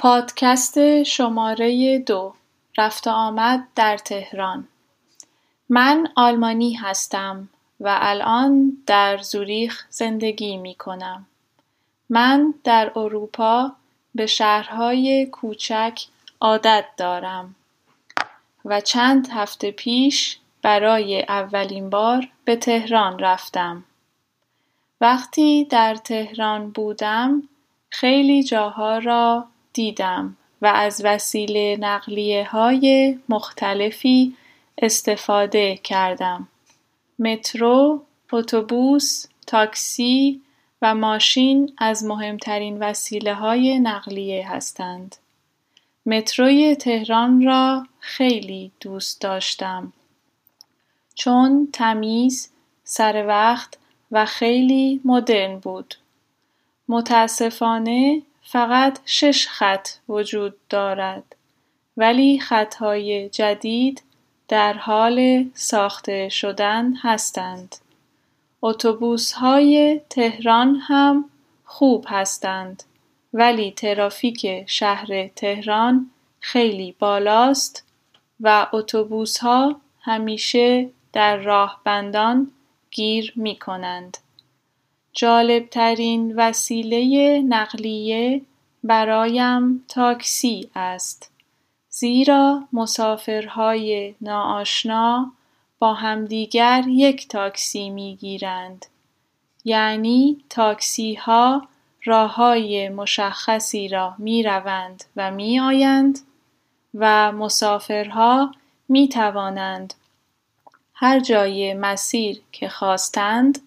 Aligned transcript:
پادکست 0.00 1.02
شماره 1.02 1.98
دو 1.98 2.34
رفت 2.78 3.08
آمد 3.08 3.66
در 3.74 3.96
تهران 3.96 4.68
من 5.68 6.08
آلمانی 6.16 6.74
هستم 6.74 7.48
و 7.80 7.98
الان 8.00 8.76
در 8.86 9.18
زوریخ 9.18 9.84
زندگی 9.90 10.56
می 10.56 10.74
کنم. 10.74 11.26
من 12.10 12.54
در 12.64 12.92
اروپا 12.96 13.72
به 14.14 14.26
شهرهای 14.26 15.26
کوچک 15.26 16.00
عادت 16.40 16.84
دارم 16.96 17.54
و 18.64 18.80
چند 18.80 19.28
هفته 19.28 19.70
پیش 19.70 20.38
برای 20.62 21.22
اولین 21.22 21.90
بار 21.90 22.28
به 22.44 22.56
تهران 22.56 23.18
رفتم. 23.18 23.84
وقتی 25.00 25.64
در 25.64 25.94
تهران 25.94 26.70
بودم 26.70 27.42
خیلی 27.90 28.42
جاها 28.42 28.98
را 28.98 29.46
دیدم 29.72 30.36
و 30.62 30.66
از 30.66 31.00
وسیله 31.04 31.76
نقلیه 31.80 32.44
های 32.44 33.18
مختلفی 33.28 34.36
استفاده 34.78 35.76
کردم. 35.76 36.48
مترو، 37.18 38.02
اتوبوس، 38.32 39.26
تاکسی 39.46 40.40
و 40.82 40.94
ماشین 40.94 41.72
از 41.78 42.04
مهمترین 42.04 42.78
وسیله 42.78 43.34
های 43.34 43.78
نقلیه 43.78 44.50
هستند. 44.50 45.16
متروی 46.06 46.76
تهران 46.76 47.44
را 47.44 47.86
خیلی 48.00 48.72
دوست 48.80 49.20
داشتم 49.20 49.92
چون 51.14 51.68
تمیز، 51.72 52.50
سر 52.84 53.26
وقت 53.26 53.78
و 54.12 54.26
خیلی 54.26 55.00
مدرن 55.04 55.58
بود. 55.58 55.94
متاسفانه 56.88 58.22
فقط 58.52 58.98
شش 59.04 59.48
خط 59.48 59.88
وجود 60.08 60.54
دارد 60.68 61.36
ولی 61.96 62.38
خطهای 62.38 63.28
جدید 63.28 64.02
در 64.48 64.72
حال 64.72 65.44
ساخته 65.54 66.28
شدن 66.28 66.94
هستند. 66.94 67.76
اتوبوس 68.62 69.32
های 69.32 70.00
تهران 70.10 70.76
هم 70.76 71.30
خوب 71.64 72.04
هستند 72.08 72.82
ولی 73.32 73.70
ترافیک 73.70 74.64
شهر 74.66 75.28
تهران 75.28 76.10
خیلی 76.40 76.96
بالاست 76.98 77.84
و 78.40 78.66
اتوبوس 78.72 79.38
ها 79.38 79.80
همیشه 80.00 80.90
در 81.12 81.36
راه 81.36 81.80
بندان 81.84 82.50
گیر 82.90 83.32
می 83.36 83.58
کنند. 83.58 84.18
جالبترین 85.12 86.34
وسیله 86.36 87.42
نقلیه 87.48 88.42
برایم 88.84 89.84
تاکسی 89.88 90.70
است. 90.74 91.30
زیرا 91.88 92.68
مسافرهای 92.72 94.14
ناآشنا 94.20 95.32
با 95.78 95.94
همدیگر 95.94 96.84
یک 96.88 97.28
تاکسی 97.28 97.90
می‌گیرند. 97.90 98.86
یعنی 99.64 100.44
تاکسی 100.50 101.14
ها 101.14 101.68
راه 102.04 102.34
های 102.34 102.88
مشخصی 102.88 103.88
را 103.88 104.14
می 104.18 104.42
روند 104.42 105.04
و 105.16 105.30
می 105.30 105.60
آیند 105.60 106.18
و 106.94 107.32
مسافرها 107.32 108.54
می 108.88 109.08
توانند 109.08 109.94
هر 110.94 111.20
جای 111.20 111.74
مسیر 111.74 112.40
که 112.52 112.68
خواستند 112.68 113.58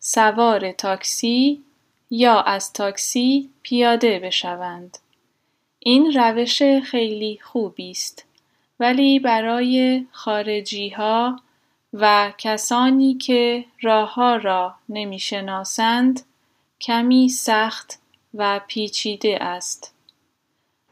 سوار 0.00 0.72
تاکسی 0.72 1.62
یا 2.10 2.40
از 2.40 2.72
تاکسی 2.72 3.50
پیاده 3.62 4.18
بشوند. 4.18 4.98
این 5.78 6.12
روش 6.12 6.62
خیلی 6.62 7.38
خوبی 7.42 7.90
است 7.90 8.24
ولی 8.80 9.18
برای 9.18 10.04
خارجی 10.10 10.88
ها 10.88 11.40
و 11.92 12.32
کسانی 12.38 13.14
که 13.14 13.64
راه 13.82 14.14
ها 14.14 14.36
را 14.36 14.74
نمی‌شناسند 14.88 16.22
کمی 16.80 17.28
سخت 17.28 17.98
و 18.34 18.60
پیچیده 18.66 19.38
است. 19.40 19.94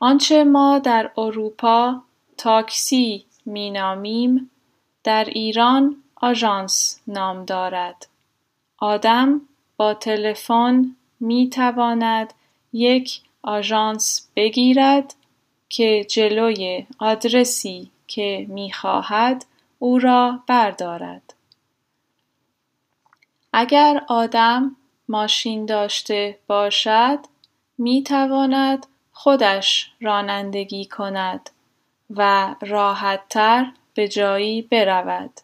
آنچه 0.00 0.44
ما 0.44 0.78
در 0.78 1.10
اروپا 1.16 2.02
تاکسی 2.36 3.24
مینامیم 3.46 4.50
در 5.04 5.24
ایران 5.24 5.96
آژانس 6.16 7.00
نام 7.06 7.44
دارد. 7.44 8.06
آدم 8.78 9.40
با 9.76 9.94
تلفن 9.94 10.96
می 11.20 11.50
تواند 11.50 12.34
یک 12.72 13.20
آژانس 13.42 14.28
بگیرد 14.36 15.14
که 15.68 16.04
جلوی 16.04 16.86
آدرسی 16.98 17.90
که 18.06 18.46
می 18.48 18.72
خواهد 18.72 19.44
او 19.78 19.98
را 19.98 20.42
بردارد. 20.46 21.34
اگر 23.52 24.02
آدم 24.08 24.76
ماشین 25.08 25.66
داشته 25.66 26.38
باشد 26.46 27.18
می 27.78 28.02
تواند 28.02 28.86
خودش 29.12 29.92
رانندگی 30.00 30.86
کند 30.86 31.50
و 32.10 32.54
راحتتر 32.60 33.72
به 33.94 34.08
جایی 34.08 34.62
برود. 34.62 35.40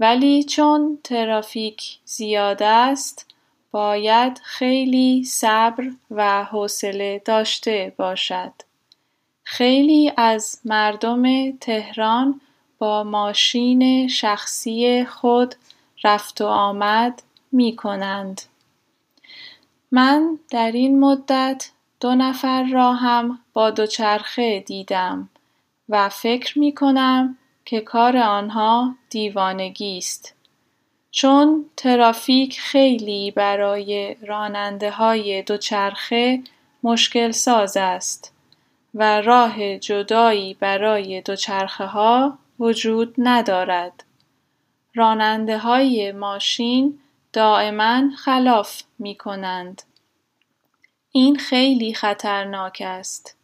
ولی 0.00 0.44
چون 0.44 0.98
ترافیک 1.04 1.98
زیاد 2.04 2.62
است 2.62 3.34
باید 3.70 4.40
خیلی 4.44 5.24
صبر 5.24 5.90
و 6.10 6.44
حوصله 6.44 7.22
داشته 7.24 7.94
باشد. 7.96 8.52
خیلی 9.44 10.12
از 10.16 10.60
مردم 10.64 11.52
تهران 11.56 12.40
با 12.78 13.04
ماشین 13.04 14.08
شخصی 14.08 15.04
خود 15.04 15.54
رفت 16.04 16.40
و 16.40 16.46
آمد 16.46 17.22
می 17.52 17.76
کنند. 17.76 18.42
من 19.92 20.38
در 20.50 20.72
این 20.72 21.00
مدت 21.00 21.70
دو 22.00 22.14
نفر 22.14 22.62
را 22.62 22.92
هم 22.92 23.38
با 23.52 23.70
دوچرخه 23.70 24.60
دیدم 24.60 25.28
و 25.88 26.08
فکر 26.08 26.58
می 26.58 26.74
کنم 26.74 27.36
که 27.64 27.80
کار 27.80 28.16
آنها 28.16 28.94
دیوانگی 29.10 29.98
است. 29.98 30.34
چون 31.10 31.64
ترافیک 31.76 32.60
خیلی 32.60 33.30
برای 33.30 34.16
راننده 34.26 34.90
های 34.90 35.42
دوچرخه 35.42 36.42
مشکل 36.82 37.30
ساز 37.30 37.76
است 37.76 38.34
و 38.94 39.20
راه 39.20 39.78
جدایی 39.78 40.54
برای 40.54 41.20
دوچرخه 41.20 41.86
ها 41.86 42.38
وجود 42.58 43.14
ندارد. 43.18 44.04
راننده 44.94 45.58
های 45.58 46.12
ماشین 46.12 46.98
دائما 47.32 48.10
خلاف 48.16 48.82
می 48.98 49.14
کنند. 49.14 49.82
این 51.12 51.36
خیلی 51.36 51.94
خطرناک 51.94 52.82
است. 52.86 53.36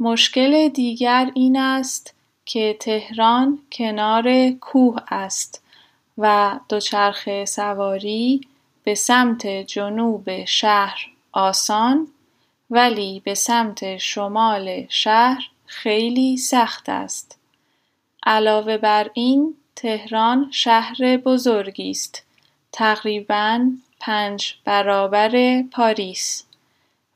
مشکل 0.00 0.68
دیگر 0.68 1.30
این 1.34 1.56
است 1.56 2.14
که 2.48 2.76
تهران 2.80 3.58
کنار 3.72 4.50
کوه 4.50 4.96
است 5.08 5.62
و 6.18 6.58
دوچرخه 6.68 7.44
سواری 7.44 8.40
به 8.84 8.94
سمت 8.94 9.46
جنوب 9.46 10.44
شهر 10.44 11.06
آسان 11.32 12.08
ولی 12.70 13.22
به 13.24 13.34
سمت 13.34 13.96
شمال 13.96 14.86
شهر 14.88 15.48
خیلی 15.66 16.36
سخت 16.36 16.88
است. 16.88 17.38
علاوه 18.26 18.76
بر 18.76 19.10
این 19.14 19.54
تهران 19.76 20.48
شهر 20.50 21.16
بزرگی 21.16 21.90
است. 21.90 22.24
تقریبا 22.72 23.70
پنج 24.00 24.54
برابر 24.64 25.62
پاریس 25.72 26.44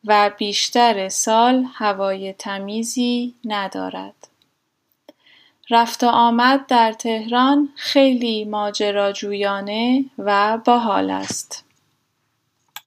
و 0.05 0.31
بیشتر 0.39 1.09
سال 1.09 1.67
هوای 1.75 2.33
تمیزی 2.33 3.35
ندارد. 3.45 4.32
رفت 5.71 6.05
و 6.05 6.07
آمد 6.07 6.67
در 6.67 6.93
تهران 6.93 7.69
خیلی 7.77 8.45
ماجراجویانه 8.45 10.05
و 10.19 10.59
باحال 10.65 11.11
است. 11.11 11.65